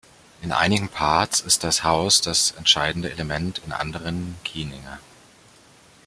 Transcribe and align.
In 0.41 0.51
einigen 0.51 0.89
Parts 0.89 1.41
ist 1.41 1.63
das 1.63 1.83
Haus 1.83 2.21
das 2.21 2.53
entscheidende 2.57 3.11
Element, 3.11 3.61
in 3.67 3.71
anderen 3.71 4.35
Kieninger. 4.43 4.97